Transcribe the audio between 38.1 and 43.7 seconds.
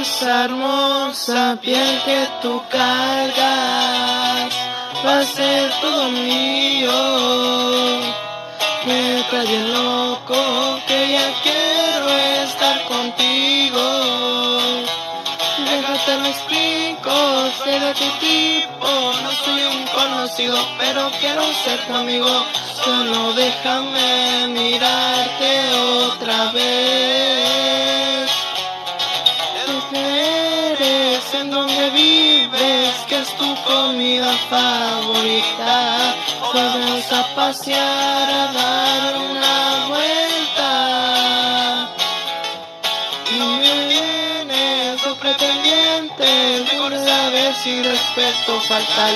a dar una vuelta. Y